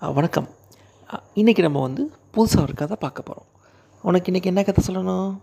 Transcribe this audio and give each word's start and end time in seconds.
வணக்கம். 0.00 0.48
அஹ் 1.10 1.22
இன்னைக்கு 1.34 1.62
நம்ம 1.62 1.80
வந்து 1.80 2.12
புதுசாக 2.34 2.60
ஒரு 2.60 2.74
கதை 2.74 2.96
பார்க்க 3.00 3.22
போகிறோம் 3.22 3.46
உனக்கு 4.02 4.32
இன்னைக்கு 4.32 4.48
என்ன 4.48 4.62
கதை 4.62 4.84
சொல்லணும்? 4.86 5.36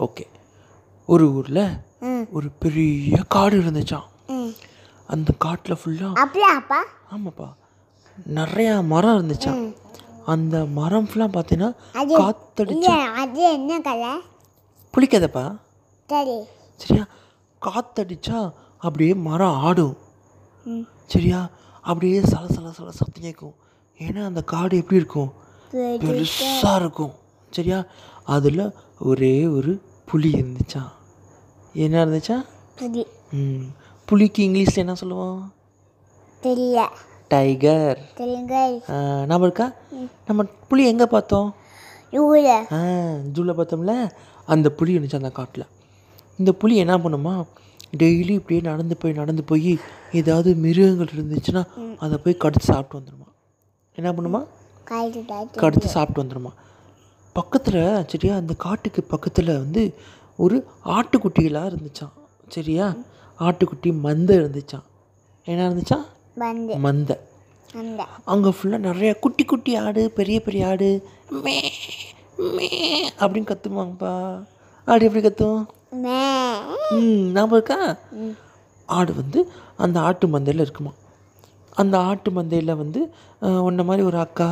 ஓகே. 0.00 0.26
ஒரு 1.06 1.32
ஊரில் 1.32 1.68
ஒரு 2.32 2.50
பெரிய 2.58 3.22
காடு 3.28 3.56
இருந்துச்சாம். 3.56 4.02
ம். 4.26 4.48
அந்த 5.06 5.32
காட்டில் 5.38 5.78
ஃபுல்லாக 5.84 6.12
ஆமாப்பா. 7.10 7.52
நிறையா 8.34 8.84
மரம் 8.84 9.28
இருந்துச்சாம். 9.28 9.76
அந்த 10.26 10.64
மரம் 10.64 11.08
ஃபுல்லாக 11.08 11.40
பார்த்தீங்கன்னா 11.40 11.74
காத்தடிச்சு. 12.18 13.12
அது 13.14 13.52
என்ன 13.52 13.80
கலை 13.80 14.08
புளிக்கதைப்பா 14.94 15.56
சரி. 16.06 16.42
சரியா? 16.76 17.06
காத்தடிச்சா 17.62 18.52
அப்படியே 18.78 19.14
மரம் 19.14 19.54
ஆடும். 19.54 19.96
சரியா? 21.06 21.48
அப்படியே 21.88 22.18
சல 22.20 22.44
சல 22.46 22.68
சல 22.78 22.90
சத்தம் 22.90 23.24
கேட்கும். 23.26 23.54
ஏன்னா 23.98 24.24
அந்த 24.24 24.40
காடு 24.52 24.74
எப்படி 24.76 24.98
இருக்கும்? 25.00 25.30
பெருசாக 25.72 26.76
இருக்கும். 26.80 27.12
சரியா? 27.50 27.78
அதில் 28.24 28.62
ஒரே 29.10 29.34
ஒரு 29.56 29.72
புலி 30.06 30.30
இருந்துச்சான் 30.40 30.90
என்ன 31.72 32.04
இருந்துச்சா? 32.06 32.36
ம். 33.30 33.64
புலிக்கு 34.08 34.40
இங்கிலீஷில் 34.48 34.82
என்ன 34.84 34.94
சொல்லுவோம்? 34.94 35.40
தெரியல. 36.42 36.82
டைகர். 37.34 37.98
நம்ம 39.26 39.44
இருக்கா? 39.46 39.66
நம்ம 40.26 40.42
புலி 40.68 40.86
எங்கே 40.86 41.06
பார்த்தோம்? 41.06 41.48
ஜூவில் 42.12 43.56
பார்த்தோம்ல? 43.60 43.94
அந்த 44.46 44.70
புலி 44.70 44.92
இருந்துச்சு 44.98 45.20
அந்த 45.22 45.30
காட்டில். 45.30 45.66
இந்த 46.38 46.52
புலி 46.52 46.76
என்ன 46.76 46.96
பண்ணுமா? 46.98 47.34
டெய்லி 47.92 48.32
இப்படியே 48.32 48.60
நடந்து 48.60 48.96
போய் 48.96 49.12
நடந்து 49.12 49.44
போய் 49.44 49.72
ஏதாவது 50.12 50.54
மிருகங்கள் 50.56 51.14
இருந்துச்சுன்னா 51.16 51.62
அதை 51.98 52.18
போய் 52.18 52.40
கடிச்சு 52.40 52.68
சாப்பிட்டு 52.70 52.98
வந்துடுமா 52.98 53.26
என்ன 53.98 54.08
பண்ணுமா? 54.12 54.40
கடிச்சு 55.56 55.88
சாப்பிட்டு 55.88 56.22
வந்துடுமா 56.22 56.52
பக்கத்தில் 57.36 57.80
சரியா 58.04 58.34
அந்த 58.36 58.54
காட்டுக்கு 58.56 59.02
பக்கத்தில் 59.04 59.58
வந்து 59.58 59.82
ஒரு 60.38 60.56
ஆட்டுக்குட்டிகளாக 60.88 61.70
இருந்துச்சான் 61.70 62.14
சரியா? 62.48 62.86
ஆட்டுக்குட்டி 63.38 63.90
மந்தை 64.04 64.34
இருந்துச்சான் 64.38 64.86
என்ன 65.46 65.66
இருந்துச்சான் 65.68 66.06
மந்தை. 66.78 67.16
அங்கே 68.24 68.50
ஃபுல்லாக 68.50 68.78
நிறைய 68.80 69.10
குட்டி 69.18 69.44
குட்டி 69.44 69.76
ஆடு 69.76 70.10
பெரிய 70.10 70.40
பெரிய 70.40 70.68
ஆடு 70.68 70.88
மே 71.44 71.56
மே 72.50 72.68
அப்படின்னு 73.20 73.50
கத்துமாங்கப்பா. 73.50 74.12
ஆடு 74.86 75.04
எப்படி 75.04 75.22
கத்தும்? 75.22 75.58
மே. 75.92 76.18
ஞாபகம் 77.34 77.54
இருக்கா. 77.56 77.78
ஆடு 78.88 79.12
வந்து 79.14 79.40
அந்த 79.84 79.96
ஆட்டு 80.00 80.26
மந்தையில் 80.26 80.62
இருக்குமா? 80.64 80.92
அந்த 81.72 81.96
ஆட்டு 82.10 82.30
மந்தையில் 82.30 82.78
வந்து 82.82 83.00
உன்ன 83.66 83.82
மாதிரி 83.82 84.02
ஒரு 84.06 84.18
அக்கா 84.18 84.48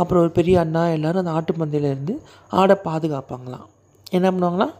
அப்புறம் 0.00 0.22
ஒரு 0.24 0.30
பெரிய 0.30 0.60
அண்ணா 0.60 0.82
எல்லாரும் 0.96 1.22
அந்த 1.22 1.32
ஆட்டு 1.38 1.52
மந்தையில் 1.60 1.88
இருந்து 1.92 2.14
ஆடை 2.60 2.76
பாதுகாப்பாங்களாம். 2.84 3.66
என்ன 4.10 4.26
பண்ணுவாங்களாம் 4.30 4.74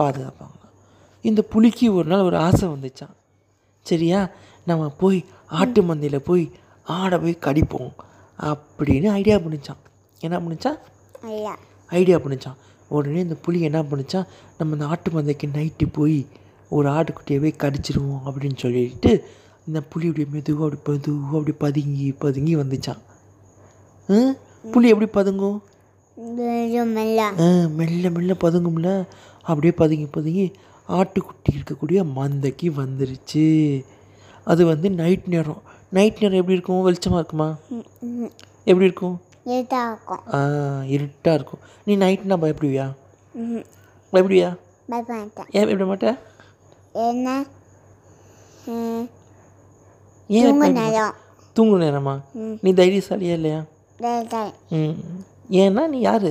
பாதுகாப்பாங்களாம். 0.00 0.72
இந்த 1.24 1.42
புலிக்கு 1.52 1.86
ஒரு 1.94 2.08
நாள் 2.12 2.26
ஒரு 2.28 2.38
ஆசை 2.46 2.68
வந்துச்சான் 2.68 3.14
சரியா? 3.86 4.20
நம்ம 4.66 4.88
போய் 5.02 5.18
ஆட்டு 5.60 5.82
மந்தையில் 5.82 6.26
போய் 6.28 6.44
ஆடை 6.96 7.18
போய் 7.18 7.42
கடிப்போம் 7.46 7.92
அப்படின்னு 8.38 9.08
ஐடியா 9.20 9.36
பண்ணிச்சான் 9.44 9.82
என்ன 10.20 10.36
பண்ணிச்சான் 10.38 10.78
ஐடியா. 11.90 12.16
பண்ணிச்சான் 12.18 12.58
உடனே 12.88 13.20
இந்த 13.20 13.34
புலி 13.34 13.60
என்ன 13.60 13.82
பண்ணிச்சான் 13.82 14.26
நம்ம 14.58 14.72
இந்த 14.74 14.86
ஆட்டு 14.86 15.10
மந்தைக்கு 15.10 15.46
நைட்டு 15.46 15.86
போய் 15.92 16.26
ஒரு 16.70 16.90
ஆட்டுக்குட்டியை 16.90 17.40
போய் 17.40 17.54
கடிச்சிருவோம் 17.58 18.20
அப்படின்னு 18.24 18.56
சொல்லிட்டு 18.56 19.24
இந்த 19.66 19.80
புலி 19.80 20.08
அப்படியே 20.08 20.32
மெதுவாக 20.32 20.74
அப்படி 20.74 20.98
மெதுவாக 20.98 21.38
அப்படி 21.38 21.56
பதுங்கி 21.56 22.12
பதுங்கி 22.12 22.56
வந்துச்சான்? 22.56 22.98
புலி 24.72 24.88
எப்படி 24.88 25.30
பதுங்கும்? 25.30 25.58
மெல்ல 26.16 26.84
மெல்ல. 26.84 27.22
ஆ, 27.22 27.66
மெல்ல 27.66 28.10
மெல்ல 28.10 28.32
பதுங்கும்ல. 28.40 29.06
அப்படியே 29.42 29.72
பதுங்கி 29.72 30.06
பதுங்கி 30.06 30.52
ஆட்டுக்குட்டி 30.88 31.52
இருக்கக்கூடிய 31.52 32.06
மந்தைக்கு 32.16 32.72
வந்துருச்சு. 32.72 33.84
அது 34.44 34.66
வந்து 34.66 34.90
நைட் 34.90 35.26
நேரம். 35.26 35.62
நைட் 35.90 36.16
நேரம் 36.20 36.36
எப்படி 36.36 36.52
இருக்கும்? 36.52 36.88
வெளிச்சமாக 36.88 37.14
இருக்குமா. 37.14 37.56
எப்படி 38.64 38.84
இருக்கும்? 38.84 39.20
இருட்டா 39.48 39.80
இருக்கும். 39.86 40.22
ஆ 40.34 40.38
இருட்டாக 40.86 41.34
இருக்கும். 41.34 41.62
நீ 41.84 41.96
நைட்னா 41.96 42.36
பயப்படுவியா 42.42 42.86
ம் 43.34 43.64
பயப்படுவியா? 44.12 44.50
பயப்பட 44.88 45.46
ஏன் 45.50 45.66
பயப்பட 45.66 45.86
மாட்டே? 45.86 46.12
என்ன 46.92 47.28
ம் 48.66 49.06
ஏன்? 50.30 50.62
நேரம். 50.78 51.14
தூங்கு 51.56 51.76
நேரமா? 51.78 52.14
நீ 52.62 52.72
தைரியசாலியா 52.72 53.36
இல்லையா? 53.38 53.60
ம். 54.70 54.96
ஏன்னா 55.50 55.86
நீ 55.86 56.00
யார்? 56.00 56.30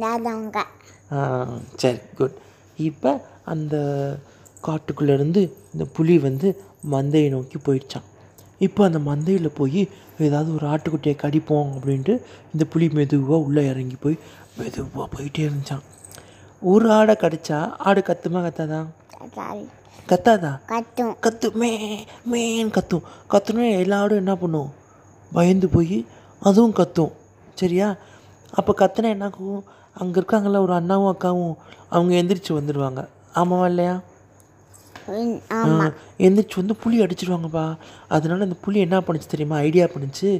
தாதவங்க 0.00 0.58
ஆ 1.12 1.18
சரி 1.74 1.98
குட் 2.14 2.36
இப்போ 2.78 3.10
அந்த 3.44 3.74
காட்டுக்குள்ளேருந்து 4.66 5.40
இந்த 5.72 5.84
புலி 5.92 6.18
வந்து 6.18 6.48
மந்தையை 6.90 7.28
நோக்கி 7.30 7.58
போயிடுச்சான் 7.58 8.06
இப்போ 8.60 8.84
அந்த 8.84 8.98
மந்தையில் 8.98 9.56
போய் 9.56 9.88
ஏதாவது 10.18 10.54
ஒரு 10.54 10.66
ஆட்டுக்குட்டியை 10.66 11.16
கடிப்போம் 11.16 11.70
அப்படின்ட்டு 11.76 12.20
இந்த 12.52 12.64
புலி 12.64 12.88
மெதுவாக 12.88 13.40
உள்ளே 13.40 13.66
இறங்கி 13.66 13.96
போய் 13.96 14.18
மெதுவாக 14.58 15.08
போயிட்டே 15.16 15.44
இருந்துச்சான் 15.46 15.84
ஒரு 16.62 16.92
ஆடை 16.92 17.14
கடிச்சா 17.14 17.72
ஆடு 17.78 18.00
கத்துமா 18.00 18.40
கத்தாதா? 18.42 18.80
கத்தாதா. 20.08 20.58
கத்தும். 20.66 21.14
கத்து 21.20 21.52
மே 21.54 21.70
மேன்னு 22.32 22.70
கத்தும். 22.70 23.02
கத்துனா 23.30 23.78
எல்லா 23.78 24.00
ஆடும் 24.00 24.16
என்ன 24.16 24.36
பண்ணும்? 24.36 24.70
பயந்து 25.32 25.68
போய் 25.68 26.06
அதுவும் 26.42 26.72
கத்தும். 26.72 27.12
சரியா? 27.54 27.96
அப்போ 28.52 28.74
கத்துனா 28.78 29.08
என்ன 29.08 29.24
ஆகும்? 29.24 29.64
அங்கே 29.92 30.20
இருக்காங்கல்ல 30.20 30.56
ஒரு 30.56 30.72
அண்ணாவும் 30.72 31.14
அக்காவும் 31.14 31.54
அவங்க 31.88 32.14
எந்திரிச்சு 32.14 32.60
வந்துடுவாங்க 32.60 33.08
ஆமாவா 33.34 33.64
இல்லையா? 33.64 34.00
எந்திரிச்சு 36.24 36.58
வந்து 36.62 36.74
புளி 36.82 36.96
அடிச்சிருவாங்கப்பா. 37.04 37.66
அதனால 38.16 38.46
அந்த 38.48 38.58
புளி 38.64 38.78
என்ன 38.86 38.98
பண்ணுச்சு 39.06 39.32
தெரியுமா? 39.34 39.56
ஐடியா 39.68 39.86
பண்ணுச்சு. 39.94 40.30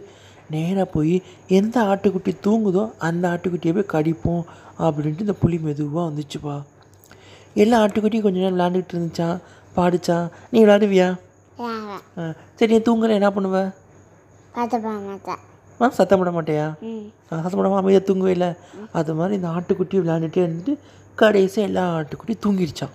நேராக 0.54 0.86
போய் 0.94 1.14
எந்த 1.58 1.76
ஆட்டுக்குட்டி 1.90 2.32
தூங்குதோ 2.46 2.84
அந்த 3.08 3.24
ஆட்டுக்குட்டியை 3.32 3.74
போய் 3.76 3.92
கடிப்போம் 3.94 4.44
அப்படின்ட்டு 4.86 5.26
இந்த 5.26 5.36
புளி 5.42 5.58
மெதுவாக 5.66 6.08
வந்துச்சுப்பா. 6.08 6.56
எல்லா 7.62 7.78
ஆட்டுக்குட்டியும் 7.84 8.26
கொஞ்ச 8.26 8.38
நேரம் 8.42 8.56
விளாண்டுக்கிட்டு 8.56 8.96
இருந்துச்சான் 8.96 9.38
பாடிச்சான் 9.76 10.26
நீ 10.52 10.58
விளாடுவியா 10.64 11.08
சரி 12.58 12.70
நீ 12.74 12.78
தூங்குற 12.86 13.12
என்ன 13.18 13.28
பண்ணுவ? 13.36 13.58
ஆ 15.80 15.88
சத்தம் 15.98 16.20
போட 16.20 16.30
மாட்டியா? 16.36 16.66
சத்தம் 17.28 17.58
போடாமல் 17.58 17.80
அமைதியாக 17.80 18.04
தூங்கவே 18.08 18.32
இல்லை 18.36 18.50
அது 18.98 19.14
மாதிரி 19.18 19.36
இந்த 19.38 19.48
ஆட்டுக்குட்டி 19.56 19.96
விளையாண்டுட்டே 20.00 20.42
இருந்துட்டு 20.46 20.74
கடைசியாக 21.18 21.68
எல்லா 21.70 21.84
ஆட்டுக்குட்டி 21.98 22.34
தூங்கிடுச்சான் 22.44 22.94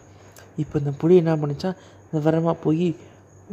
இப்போ 0.57 0.75
இந்த 0.79 0.91
புலி 0.99 1.15
என்ன 1.15 1.33
பண்ணுச்சான் 1.35 1.77
இந்த 2.03 2.19
வரமாக 2.25 2.55
போய் 2.61 2.87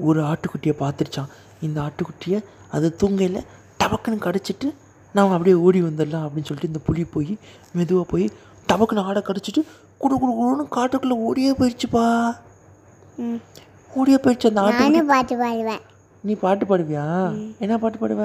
ஒரு 0.02 0.20
ஆட்டுக்குட்டியை 0.22 0.74
பார்த்துருச்சான் 0.78 1.30
இந்த 1.62 1.78
ஆட்டுக்குட்டியை 1.82 2.38
அது 2.72 2.86
தூங்கையில் 3.00 3.40
டபக்குன்னு 3.80 4.24
கடிச்சிட்டு 4.24 4.68
நாம் 5.14 5.34
அப்படியே 5.34 5.56
ஓடி 5.64 5.80
வந்துடலாம் 5.82 6.24
அப்படின்னு 6.26 6.48
சொல்லிட்டு 6.48 6.70
இந்த 6.72 6.82
புலி 6.86 7.04
போய் 7.10 7.32
மெதுவாக 7.74 8.06
போய் 8.08 8.24
டபக்குன்னு 8.68 9.04
ஆடை 9.04 9.22
கடிச்சிட்டு 9.22 9.62
குடு 10.00 10.14
குடு 10.16 10.32
குடுன்னு 10.32 10.64
காட்டுக்குள்ளே 10.72 11.16
ஓடியே 11.26 11.52
போயிடுச்சுப்பா 11.52 12.04
ம். 13.18 13.38
ஓடியே 13.90 14.18
போயிடுச்சு 14.18 14.50
அந்த 14.50 14.62
ஆட்டு 14.62 15.02
பாட்டு 15.10 15.34
பாடுவேன். 15.36 15.82
நீ 16.24 16.34
பாட்டு 16.36 16.64
பாடுவியா? 16.64 17.04
என்ன 17.60 17.74
பாட்டு 17.78 17.98
பாடுவ? 17.98 18.22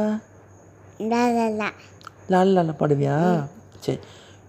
லால 2.29 2.47
லால 2.51 2.73
பாடுவியா? 2.79 3.15
சரி. 3.79 3.99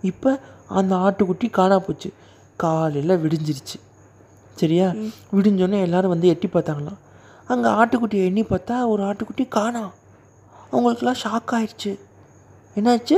இப்போ 0.02 0.30
அந்த 0.70 0.94
ஆட்டுக்குட்டி 1.04 1.46
காணா 1.50 1.78
போச்சு. 1.78 2.08
காலையில் 2.58 3.20
விடிஞ்சிருச்சு. 3.22 3.76
சரியா? 4.56 4.94
விடிஞ்சோடனே 5.32 5.80
எல்லாரும் 5.80 6.10
வந்து 6.10 6.28
எட்டி 6.28 6.48
பார்த்தாங்களாம். 6.48 6.98
அங்கே 7.48 7.68
ஆட்டுக்குட்டியை 7.68 8.24
எண்ணி 8.24 8.42
பார்த்தா 8.42 8.88
ஒரு 8.88 9.02
ஆட்டுக்குட்டி 9.02 9.48
காணோம் 9.48 9.92
அவங்களுக்கெல்லாம் 10.72 11.20
ஷாக் 11.24 11.54
ஆயிடுச்சு 11.56 11.98
என்னாச்சு? 12.76 13.16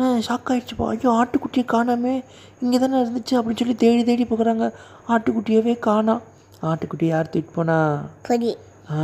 ஆ 0.00 0.04
ஷாக் 0.18 0.50
ஆயிடுச்சுப்பா 0.50 0.86
ஐயோ 0.88 1.10
ஆட்டுக்குட்டியை 1.10 1.64
காணாமே. 1.64 2.22
இங்கே 2.60 2.78
தானே 2.78 3.00
இருந்துச்சு 3.02 3.34
அப்படின்னு 3.38 3.58
சொல்லி 3.58 3.74
தேடி 3.74 4.04
தேடி 4.04 4.24
பார்க்குறாங்க. 4.24 4.72
ஆட்டுக்குட்டியவே 5.08 5.78
காணோம் 5.78 6.22
ஆட்டுக்குட்டியை 6.62 7.08
யார் 7.08 7.26
தூக்கிட்டு 7.26 7.54
போனா? 7.54 8.04
புலி. 8.22 8.56
ஆ 8.90 8.96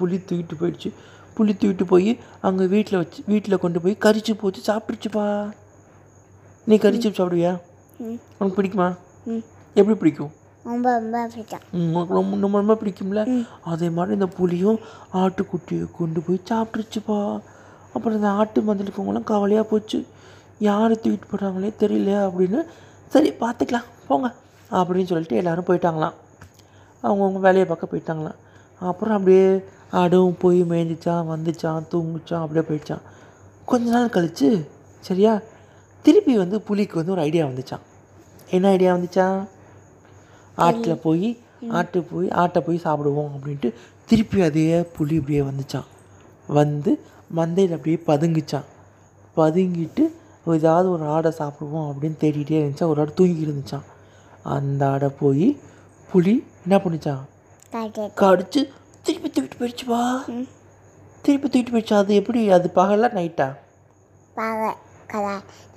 புளி 0.00 0.16
தூக்கிட்டு 0.28 0.56
போயிடுச்சு. 0.60 0.90
புளி 1.36 1.52
தூக்கிட்டு 1.52 1.84
போய் 1.84 2.18
அங்கே 2.40 2.64
வீட்டில் 2.64 2.98
வச்சு 2.98 3.22
வீட்டில் 3.26 3.58
கொண்டு 3.58 3.80
போய் 3.80 3.96
கரிச்சு 4.00 4.32
போச்சு. 4.32 4.72
சாப்பிட்டுருச்சுப்பா. 4.72 5.52
நீ 6.66 6.76
கரிச்சு 6.76 7.08
சாப்பிடுவியா? 7.10 7.60
உனக்கு 8.38 8.62
பிடிக்குமா? 8.62 8.96
ம். 9.26 9.42
எப்படி 9.74 9.98
பிடிக்கும்? 9.98 10.32
ரொம்ப 10.64 10.86
ரொம்ப 10.98 11.20
பிடிக்கும். 11.32 11.62
உனக்கு 11.72 12.14
ரொம்ப 12.14 12.38
ரொம்ப 12.44 12.56
ரொம்ப 12.58 12.74
பிடிக்கும்ல? 12.80 13.20
அதே 13.72 13.88
மாதிரி 13.96 14.16
இந்த 14.18 14.26
புலியும் 14.38 14.78
ஆட்டுக்குட்டியை 15.20 15.86
கொண்டு 15.98 16.20
போய் 16.26 16.48
சாப்பிட்டுருச்சுப்பா. 16.50 17.18
அப்புறம் 17.94 18.16
இந்த 18.18 18.28
ஆட்டு 18.40 18.60
மந்தில் 18.66 18.86
இருக்கவங்களாம் 18.86 19.30
கவலையாக 19.30 19.66
போச்சு. 19.70 19.98
யார் 20.68 20.92
தூக்கிட்டு 20.92 21.30
போகிறாங்களே 21.30 21.70
தெரியல 21.82 22.10
அப்படின்னு 22.26 22.58
சரி 23.08 23.30
பார்த்துக்கலாம் 23.42 23.88
போங்க 24.08 24.28
அப்படின்னு 24.70 25.10
சொல்லிட்டு 25.12 25.36
எல்லாரும் 25.36 25.68
போயிட்டாங்களாம். 25.68 26.16
அவங்கவுங்க 27.02 27.40
வேலையை 27.46 27.66
பார்க்க 27.68 27.92
போயிட்டாங்களாம். 27.92 28.38
அப்புறம் 28.90 29.16
அப்படியே 29.16 29.46
ஆடும் 30.00 30.36
போய் 30.42 30.60
மேய்ஞ்சிச்சான் 30.72 31.30
வந்துச்சான் 31.32 31.88
தூங்குச்சான் 31.92 32.42
அப்படியே 32.44 32.64
போயிடுச்சான். 32.68 33.04
கொஞ்ச 33.70 33.86
நாள் 33.90 34.14
கழிச்சு 34.16 34.48
சரியா 35.08 35.32
திருப்பி 36.04 36.34
வந்து 36.36 36.60
புலிக்கு 36.60 36.96
வந்து 37.00 37.12
ஒரு 37.12 37.22
ஐடியா 37.28 37.46
வந்துச்சான் 37.46 37.84
என்ன 38.56 38.68
ஐடியா 38.68 38.92
வந்துச்சான் 38.94 39.38
ஆட்டில் 40.66 41.02
போய் 41.06 41.28
ஆட்டு 41.78 41.98
போய் 42.10 42.28
ஆட்டை 42.42 42.60
போய் 42.66 42.84
சாப்பிடுவோம் 42.84 43.32
அப்படின்ட்டு 43.36 43.68
திருப்பி 44.10 44.38
அதே 44.48 44.64
புலி 44.96 45.16
அப்படியே 45.20 45.42
வந்துச்சான். 45.48 45.88
வந்து 46.58 46.92
மந்தையில் 47.38 47.74
அப்படியே 47.76 47.98
பதுங்குச்சான். 48.10 48.68
பதுங்கிட்டு 49.38 50.04
ஏதாவது 50.54 50.86
ஒரு 50.94 51.04
ஆடை 51.14 51.30
சாப்பிடுவோம் 51.40 51.88
அப்படின்னு 51.90 52.16
தேடிட்டே 52.22 52.56
இருந்துச்சா 52.60 52.86
ஒரு 52.92 53.00
ஆடு 53.02 53.12
தூங்கி 53.18 53.42
இருந்துச்சான். 53.46 53.86
அந்த 54.54 54.82
ஆடை 54.94 55.08
போய் 55.20 55.46
புலி 56.10 56.34
என்ன 56.64 56.76
பண்ணுச்சான்? 56.84 57.22
கடிச்சு 58.22 58.60
திருப்பி 59.06 59.28
தூக்கிட்டு 59.28 59.58
போயிடுச்சுப்பா 59.60 60.00
திருப்பி 61.24 61.48
தூக்கிட்டு 61.48 61.74
போயிடுச்சு. 61.74 61.96
அது 62.02 62.14
எப்படி 62.20 62.40
அது 62.56 62.70
பகலா 62.80 63.10
நைட்டா 63.18 63.48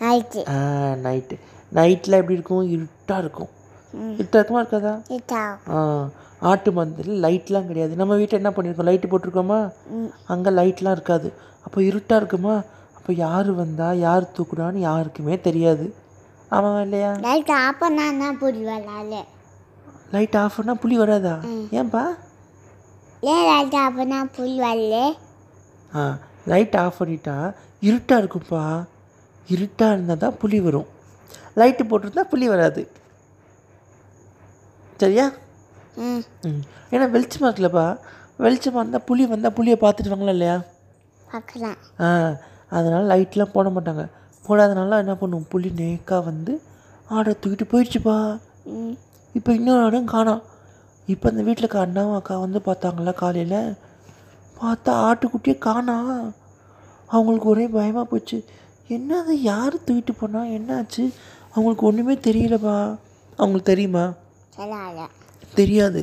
நைட்டு 0.03 0.41
நைட்டு 1.06 1.36
நைட்டில் 1.77 2.19
எப்படி 2.21 2.38
இருக்கும்? 2.39 2.65
இருட்டாக 2.74 3.24
இருக்கும். 3.24 3.51
இருட்டாக 4.19 4.40
இருக்குமா 4.40 4.62
இருக்காதா? 4.63 4.94
ஆ 5.69 6.10
ஆட்டு 6.40 6.72
மந்தையில் 6.72 7.22
லைட்லாம் 7.25 7.68
கிடையாது. 7.68 7.95
நம்ம 7.95 8.16
வீட்டில் 8.16 8.40
என்ன 8.40 8.51
பண்ணியிருக்கோம்? 8.56 8.90
லைட்டு 8.90 9.12
போட்டிருக்கோமா? 9.12 9.72
அங்கே 10.28 10.50
லைட்லாம் 10.50 10.92
இருக்காது. 10.92 11.34
அப்போ 11.66 11.84
இருட்டாக 11.84 12.19
இருக்குமா? 12.22 12.56
அப்போ 12.98 13.13
யார் 13.13 13.51
வந்தா 13.51 13.92
யார் 13.92 14.31
தூக்குனான்னு 14.38 14.80
யாருக்குமே 14.90 15.42
தெரியாது. 15.42 15.86
ஆமாம் 16.56 16.81
இல்லையா? 16.81 17.12
ஆப்ப 17.68 17.90
நான் 17.90 18.19
தான் 18.24 18.38
புடி 18.42 18.60
விளாடு 18.68 19.22
லைட் 20.13 20.38
ஆஃப் 20.38 20.57
பண்ணால் 20.57 20.81
புலி 20.81 20.96
வராதா? 20.98 21.36
ஏன்பா? 21.80 22.04
ஏன் 23.24 23.46
லைட்டு 23.50 23.78
ஆப்ப 23.84 24.06
நான் 24.06 24.34
புடி 24.38 24.56
வரல? 24.66 24.98
ஆ 25.92 26.04
லைட் 26.51 26.75
ஆஃப் 26.75 27.00
பண்ணிட்டா 27.00 27.54
இருட்டாக 27.81 28.22
இருக்கும்ப்பா 28.22 28.63
இருட்டாக 29.50 29.94
இருந்தால் 29.96 30.18
தான் 30.18 30.38
புலி 30.42 30.60
வரும். 30.60 30.89
லைட்டு 31.60 31.84
போட்டிருந்தா 31.89 32.25
புலி 32.34 32.48
வராது. 32.48 32.84
சரியா 35.03 35.25
ம். 35.97 36.21
ம். 36.45 36.61
ஏன்னா 36.91 37.05
வெளிச்சமாக 37.15 37.47
இருக்குல்லப்பா 37.47 37.88
வெளிச்சமாக 38.39 38.79
இருந்தால் 38.79 39.03
புலி 39.05 39.25
வந்தால் 39.25 39.55
புளியை 39.57 39.77
பார்த்துட்டு 39.81 40.29
இல்லையா? 40.29 40.61
பார்க்கலாம். 41.27 41.77
ஆ 42.00 42.07
அதனால் 42.69 43.09
லைட்லாம் 43.09 43.53
போட 43.53 43.69
மாட்டாங்க. 43.69 44.09
போடாதனால 44.47 44.97
என்ன 44.97 45.15
பண்ணும்? 45.15 45.45
புலி 45.50 45.69
நேக்காக 45.69 46.23
வந்து 46.23 46.61
ஆடை 47.09 47.35
தூக்கிட்டு 47.41 47.65
போயிடுச்சுப்பா. 47.71 48.39
ம். 48.65 48.95
இப்போ 49.33 49.53
இன்னொரு 49.53 49.83
ஆடும் 49.83 50.05
காணோம். 50.05 50.41
இப்போ 51.07 51.29
அந்த 51.29 51.41
வீட்டில் 51.41 51.63
இருக்க 51.63 51.79
அண்ணாவும் 51.79 52.15
அக்கா 52.15 52.38
வந்து 52.38 52.61
பார்த்தாங்களா 52.65 53.13
காலையில்? 53.13 53.75
பார்த்தா 54.61 54.91
ஆட்டுக்குட்டியே 55.07 55.57
காணா. 55.57 55.97
அவங்களுக்கு 57.09 57.50
ஒரே 57.50 57.67
பயமாக 57.67 58.05
போச்சு. 58.05 58.45
என்னது 58.89 59.31
யார் 59.31 59.75
தூக்கிட்டு 59.88 60.13
போனா? 60.19 60.44
என்னாச்சு? 60.44 61.03
அவங்களுக்கு 61.53 61.85
ஒன்றுமே 61.85 62.13
தெரியலப்பா. 62.13 62.77
அவங்களுக்கு 63.38 63.71
தெரியுமா? 63.71 64.13
தெரியாது. 65.59 66.01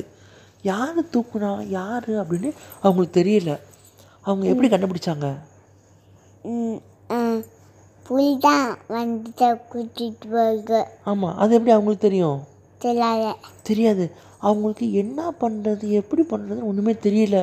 யார் 0.69 0.99
தூக்குனா 1.13 1.51
யார் 1.77 2.09
அப்படின்னு 2.21 2.49
அவங்களுக்கு 2.83 3.15
தெரியல. 3.19 3.51
அவங்க 4.25 4.43
எப்படி 4.51 4.67
கண்டுபிடிச்சாங்க? 4.73 5.27
புலி 8.07 8.27
தான் 8.45 8.69
வந்துட்டு 8.95 9.47
கூட்டிகிட்டு 9.71 10.27
போயிருக்கு 10.33 10.79
ஆமாம் 11.09 11.37
அது 11.41 11.55
எப்படி 11.57 11.73
அவங்களுக்கு 11.75 12.05
தெரியும்? 12.07 12.39
சொல்லாத 12.83 13.33
தெரியாது. 13.69 14.05
அவங்களுக்கு 14.47 14.85
என்ன 15.01 15.19
பண்ணுறது 15.41 15.87
எப்படி 16.01 16.23
பண்ணுறதுன்னு 16.31 16.69
ஒன்றுமே 16.69 16.93
தெரியல. 17.07 17.39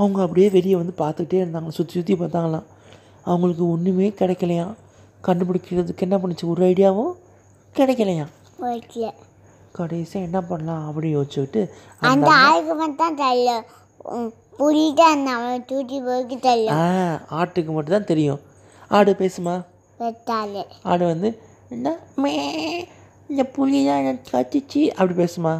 அவங்க 0.00 0.18
அப்படியே 0.26 0.48
வெளியே 0.56 0.76
வந்து 0.82 0.94
பார்த்துக்கிட்டே 1.02 1.40
இருந்தாங்க 1.44 1.72
சுற்றி 1.78 1.94
சுற்றி 1.98 2.14
பார்த்தாங்களாம். 2.20 2.68
அவங்களுக்கு 3.30 3.64
ஒன்றுமே 3.74 4.08
கிடைக்கலையாம். 4.20 4.74
கண்டுபிடிக்கிறதுக்கு 5.26 6.06
என்ன 6.06 6.18
பண்ணுச்சு? 6.22 6.46
ஒரு 6.52 6.62
ஐடியாவும் 6.70 7.12
கிடைக்கலையாம். 7.78 8.32
போயிட்டு 8.60 9.10
கடைசியாக 9.74 10.26
என்ன 10.26 10.40
பண்ணலாம் 10.48 10.84
அப்படின்னு 10.86 11.16
யோசிச்சுக்கிட்டு 11.16 11.62
அந்த 12.02 12.28
ஆளுக்கு 12.44 12.74
மட்டும் 12.76 13.18
தெரியும் 13.18 13.64
ம், 14.14 14.30
புலி 14.58 14.84
தான் 14.94 15.26
அவன் 15.34 15.66
தூட்டி 15.68 15.98
போய்க்கு 16.06 16.36
ஆ 16.76 16.80
ஆட்டுக்கு 17.38 17.72
மட்டும் 17.72 17.96
தான் 17.96 18.10
தெரியும். 18.10 18.40
ஆடு 18.90 19.10
பேசுமா? 19.20 19.54
ஆடு 20.84 21.04
வந்து 21.12 21.28
என்ன 21.70 21.88
மே 22.22 22.32
இந்த 23.30 23.42
புலி 23.54 23.80
தான் 23.84 24.00
எனக்கு 24.02 24.30
கத்திச்சு 24.32 24.82
அப்படி 24.94 25.14
பேசுமா? 25.20 25.54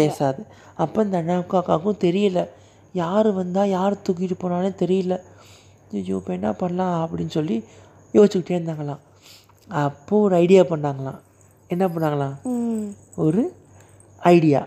பேசாது. 0.00 0.40
அப்போ 0.76 0.98
இந்த 1.04 1.16
அண்ணாவுக்கும் 1.20 1.60
அக்காவுக்கும் 1.60 2.02
தெரியல. 2.02 2.40
யார் 2.94 3.28
வந்தால் 3.32 3.68
யார் 3.68 4.02
தூக்கிட்டு 4.06 4.36
போனாலே 4.40 4.70
தெரியல. 4.82 5.14
ஐயோ 5.92 6.16
இப்போ 6.20 6.32
என்ன 6.32 6.50
பண்ணலாம் 6.54 6.96
அப்படின்னு 7.04 7.32
சொல்லி 7.38 7.56
யோசிச்சுக்கிட்டே 8.14 8.56
இருந்தாங்களாம். 8.58 9.02
அப்போது 9.70 10.24
ஒரு 10.26 10.34
ஐடியா 10.36 10.62
பண்ணாங்களாம். 10.64 11.20
என்ன 11.68 11.88
பண்ணாங்களாம்? 11.88 12.34
ஒரு 13.16 13.42
ஐடியா. 14.18 14.66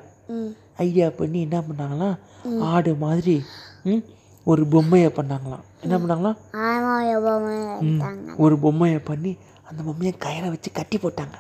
ஐடியா 0.78 1.10
பண்ணி 1.10 1.42
என்ன 1.42 1.58
பண்ணாங்களாம்? 1.60 2.18
ஆடு 2.62 2.96
மாதிரி 2.96 3.44
ம், 3.84 4.04
ஒரு 4.44 4.66
பொம்மையை 4.68 5.10
பண்ணாங்களாம். 5.16 5.64
என்ன 5.82 5.98
பண்ணாங்களாம்? 5.98 6.38
ஒரு 8.38 8.58
பொம்மையை 8.60 9.00
பண்ணி 9.00 9.38
அந்த 9.64 9.84
பொம்மையை 9.84 10.14
கயிறை 10.20 10.50
வச்சு 10.50 10.72
கட்டி 10.72 10.98
போட்டாங்க. 10.98 11.38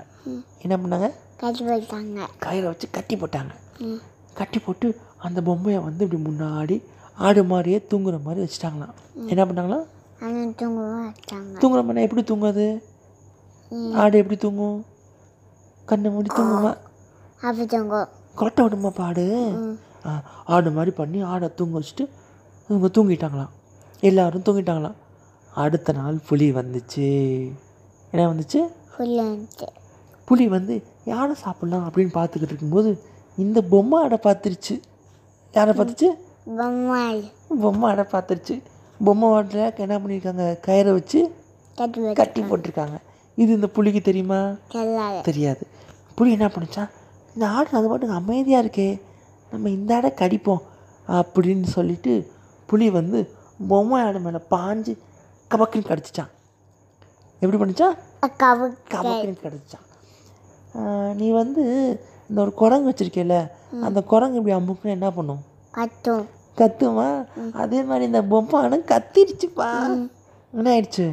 என்ன 0.61 0.73
பண்ணாங்க? 0.77 1.07
கட்டி 1.37 1.65
போயிட்டாங்க 1.65 2.19
கயிறை 2.45 2.63
வச்சு 2.63 2.89
கட்டி 2.89 3.15
போட்டாங்க. 3.15 3.53
கட்டி 4.33 4.59
போட்டு 4.59 4.87
அந்த 5.17 5.41
பொம்மையை 5.41 5.81
வந்து 5.81 6.07
இப்படி 6.07 6.23
முன்னாடி 6.23 6.83
ஆடு 7.15 7.43
மாதிரியே 7.43 7.85
தூங்குற 7.89 8.21
மாதிரி 8.21 8.41
வச்சுட்டாங்களாம். 8.45 8.95
என்ன 9.27 9.45
பண்ணாங்களாம்? 9.45 9.85
தூங்குற 11.61 11.83
மாதிரி 11.85 12.01
எப்படி 12.01 12.23
தூங்காது. 12.23 12.65
ஆடு 13.93 14.17
எப்படி 14.17 14.37
தூங்கும்? 14.37 14.85
கண்ணை 15.89 16.09
மூடி 16.09 16.29
தூங்குமா? 16.35 16.71
அப்படி 18.35 18.53
தூங்கும் 18.53 18.87
விடுமா 18.87 18.89
ஆ, 20.05 20.11
ஆடு 20.45 20.71
மாதிரி 20.71 20.91
பண்ணி 20.91 21.21
ஆடை 21.21 21.47
தூங்க 21.55 21.79
வச்சுட்டு 21.79 22.03
இவங்க 22.69 22.87
தூங்கிட்டாங்களாம். 22.97 23.53
எல்லாரும் 24.03 24.41
தூங்கிட்டாங்களாம். 24.41 24.97
அடுத்த 25.53 25.91
நாள் 25.91 26.17
புலி 26.27 26.51
வந்துச்சு. 26.51 27.07
என்ன 28.11 28.27
வந்துச்சு? 28.31 28.59
புலி 30.25 30.47
வந்து 30.47 30.75
யாரை 31.05 31.35
சாப்பிட்லாம் 31.45 31.85
அப்படின்னு 31.87 32.13
பார்த்துக்கிட்டு 32.17 32.51
இருக்கும்போது 32.51 32.89
இந்த 33.37 33.61
பொம்மை 33.61 34.03
ஆடை 34.03 34.17
பார்த்துருச்சு. 34.23 34.75
யாரை 35.53 35.73
பார்த்துச்சு? 35.73 36.09
பொம்மை 37.61 37.89
ஆடை 37.91 38.05
பார்த்துருச்சு. 38.11 38.55
பொம்மை 39.03 39.29
ஆட்டில் 39.29 39.77
என்ன 39.77 39.97
பண்ணியிருக்காங்க? 39.99 40.45
கயிறை 40.67 40.91
வச்சு 40.91 41.19
கட்டி 42.13 42.41
போட்டிருக்காங்க. 42.41 42.97
இது 43.39 43.51
இந்த 43.53 43.67
புலிக்கு 43.67 44.01
தெரியுமா? 44.01 44.39
தெரியாது. 45.23 45.63
புலி 46.17 46.31
என்ன 46.31 46.47
பண்ணுச்சான் 46.47 46.89
இந்த 47.35 47.45
ஆடு 47.49 47.77
அது 47.77 47.87
பாட்டுக்கு 47.87 48.15
அமைதியாக 48.15 48.63
இருக்கே 48.63 48.87
நம்ம 49.51 49.69
இந்த 49.69 49.91
ஆடை 49.95 50.09
கடிப்போம் 50.21 50.63
அப்படின்னு 51.07 51.67
சொல்லிட்டு 51.75 52.13
புலி 52.69 52.87
வந்து 52.91 53.19
பொம்மை 53.67 53.99
ஆடு 54.01 54.19
மேலே 54.19 54.41
பாஞ்சு 54.51 54.93
கபக்குன்னு 55.51 55.89
கடிச்சிச்சான் 55.89 56.31
எப்படி 57.41 57.59
பண்ணிச்சான் 57.61 57.95
கபக்குன்னு 58.93 59.43
கடிச்சிச்சான் 59.45 59.85
நீ 61.19 61.27
வந்து 61.39 61.63
இந்த 62.29 62.39
ஒரு 62.41 62.53
குரங்கு 62.53 62.89
வச்சிருக்கேல 62.89 63.37
அந்த 63.85 63.99
குரங்கு 64.11 64.39
இப்படி 64.39 64.55
அமுக்குன்னு 64.55 64.95
என்ன 64.97 65.09
பண்ணும்? 65.11 65.41
கத்துமா. 66.57 67.07
அதே 67.61 67.79
மாதிரி 67.83 68.03
இந்த 68.05 68.21
பொம்மை 68.31 68.59
ஆடு 68.61 68.77
கத்திருச்சுப்பா 68.91 69.69
என்ன 70.53 70.67
ஆயிடுச்சு? 70.73 71.05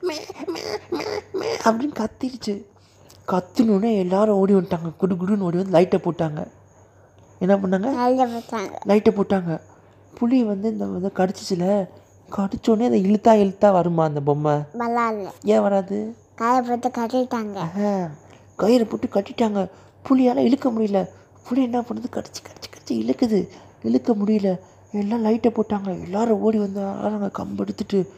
மே, 0.00 0.14
மே 1.32 1.56
அப்படின்னு 1.64 1.94
கத்திடுச்சு 1.98 2.64
கத்தினோடனே 3.28 3.98
எல்லாரும் 3.98 4.36
ஓடி 4.36 4.54
வந்துட்டாங்க. 4.54 4.96
குடு 4.96 5.14
குடுன்னு 5.14 5.38
ஓடி 5.38 5.56
வந்து 5.56 5.70
லைட்டை 5.70 6.00
போட்டாங்க. 6.02 6.46
என்ன 7.38 7.56
பண்ணாங்க? 7.56 7.90
லைட்டை 8.84 9.12
போட்டாங்க. 9.14 9.60
புலி 10.14 10.44
வந்து 10.44 10.70
இந்த 10.72 10.84
இதை 10.96 11.10
கடிச்சிச்சுல. 11.14 11.88
கடிச்சோடனே 12.36 12.84
அதை 12.84 12.98
இழுத்தா 13.04 13.46
இழுத்தா 13.46 13.72
வருமா 13.72 14.04
அந்த 14.04 14.20
பொம்மை? 14.20 14.56
ஏன் 15.42 15.60
வராது? 15.60 16.16
காலை 16.34 16.68
போட்டு 16.68 16.88
கட்டிட்டாங்க. 16.88 17.58
கயிறை 18.58 18.84
போட்டு 18.84 19.08
கட்டிட்டாங்க. 19.12 19.70
புலியால் 20.02 20.44
இழுக்க 20.44 20.70
முடியல. 20.70 21.08
புலி 21.48 21.62
என்ன 21.62 21.80
பண்ணுது? 21.80 22.08
கடிச்சு 22.10 22.40
கடிச்சு 22.48 22.68
கடிச்சு 22.74 22.90
இழுக்குது. 22.90 23.48
இழுக்க 23.82 24.12
முடியல. 24.12 24.58
எல்லாம் 24.92 25.20
லைட்டை 25.20 25.52
போட்டாங்க. 25.54 26.02
எல்லாரும் 26.02 26.40
ஓடி 26.40 26.58
வந்து 26.58 26.80
ஆறாங்க. 26.80 27.30
கம்பு 27.38 27.58
எடுத்துட்டு 27.58 28.12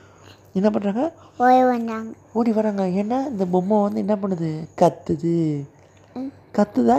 என்ன 0.55 0.69
பண்ணுறாங்க 0.71 1.03
ஓய் 1.39 1.65
வந்தாங்க. 1.65 2.11
ஓடி 2.33 2.53
வராங்க. 2.53 2.83
ஏன்னா 3.01 3.19
இந்த 3.27 3.47
பொம்மை 3.47 3.81
வந்து 3.81 3.99
என்ன 3.99 4.15
பண்ணுது? 4.15 4.51
கத்துது. 4.81 5.67
கத்துதா? 6.57 6.99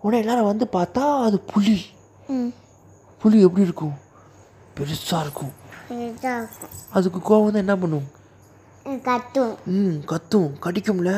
உடனே 0.00 0.20
எல்லாரும் 0.20 0.44
வந்து 0.44 0.66
பார்த்தா 0.72 1.22
அது 1.22 1.40
புலி. 1.40 1.76
ம். 2.28 2.50
புலி 3.22 3.40
எப்படி 3.40 3.62
இருக்கும்? 3.62 3.94
பெருசாக 4.76 5.20
இருக்கும். 5.20 5.52
அதுக்கு 6.90 7.18
கோவம் 7.18 7.42
வந்து 7.42 7.58
என்ன 7.58 7.76
பண்ணும்? 7.76 8.06
ம், 8.86 9.00
கட்டும் 9.00 9.54
ம் 9.66 9.96
கத்தும். 10.06 10.50
கடிக்கும்ல. 10.62 11.12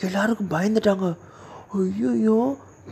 எல்லாருக்கும் 0.00 0.50
பயந்துட்டாங்க. 0.50 1.08
ஐயோ 1.74 2.38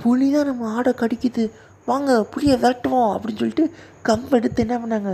புலி 0.02 0.32
தான் 0.32 0.46
நம்ம 0.46 0.72
ஆடை 0.72 0.92
கடிக்குது. 0.92 1.44
வாங்க 1.84 2.26
புளியை 2.32 2.56
விரட்டுவோம் 2.58 3.12
அப்படின்னு 3.14 3.36
சொல்லிட்டு 3.36 3.64
கம்பு 4.04 4.30
எடுத்து 4.30 4.66
என்ன 4.66 4.76
பண்ணாங்க? 4.78 5.12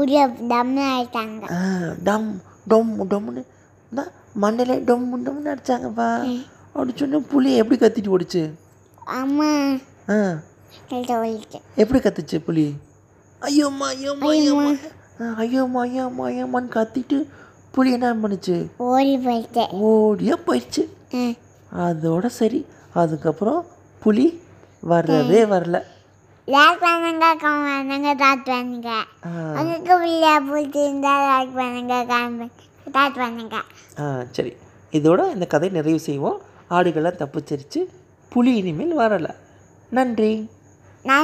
புளிய 0.00 0.20
டம்னு 0.50 0.84
ஆயிட்டாங்க 0.90 1.44
ஆ, 1.52 1.62
டம் 2.04 2.28
டொம் 2.68 2.92
டொம்னு 3.08 3.42
மண்ணில் 4.36 4.74
டொம் 4.84 5.06
டொம்னு 5.24 5.50
அடிச்சாங்கப்பா 5.52 6.06
அப்படி 6.74 6.92
சொன்ன 6.96 7.20
புளி 7.30 7.50
எப்படி 7.60 7.76
கத்திட்டு 7.78 8.12
ஓடிச்சு 8.12 8.42
அம்மா 9.16 9.48
ஆ 10.10 10.18
எப்படி 11.76 11.98
கத்துச்சு 12.00 12.38
புலி 12.40 12.66
ஐயோம்மா 13.42 13.86
ஐயோம்மா 13.94 14.30
ஐயோம்மா 14.32 14.72
ஆ, 15.20 15.26
ஐயோம்மா 15.40 15.80
ஐயோம்மா 15.86 16.24
ஐயோம்மான்னு 16.28 16.74
கத்திட்டு 16.76 17.18
புலி 17.74 17.90
என்ன 17.92 18.14
பண்ணுச்சு 18.22 18.56
ஓடி 18.86 19.14
போயிட்டு 19.18 19.64
ஓடியே 19.88 20.36
போயிடுச்சு 20.46 20.84
அதோட 21.82 22.26
சரி 22.36 22.60
அதுக்கப்புறம் 22.94 23.60
புலி 24.02 24.26
வரவே 24.82 25.42
வரல 25.46 25.78
லைக் 26.54 26.80
பண்ணுங்க 26.84 27.26
கமெண்ட் 27.42 27.90
பண்ணுங்க 27.90 28.12
டாட் 28.22 28.44
பண்ணுங்க. 28.50 28.90
உங்களுக்கு 29.58 29.94
வீடியோ 30.04 30.32
பிடிச்சிருந்தா 30.48 31.12
லைக் 31.28 31.52
பண்ணுங்க 31.58 31.96
கமெண்ட் 32.12 32.62
டாட் 32.96 33.18
பண்ணுங்க. 33.22 33.56
ஆ 34.00 34.06
சரி. 34.36 34.52
இதோட 34.98 35.20
இந்த 35.34 35.46
கதை 35.54 35.68
நிறைவு 35.78 36.00
செய்வோம். 36.08 36.38
ஆடுகள்லாம் 36.76 37.20
தப்பிச்சிருச்சு. 37.22 37.80
புலி 38.28 38.52
இனிமேல் 38.60 38.96
வரலை. 39.02 39.32
நன்றி. 39.98 40.32
நான் 41.08 41.18